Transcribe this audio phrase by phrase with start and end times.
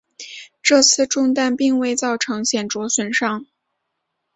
[0.63, 3.45] 这次中弹并未造成显着损伤。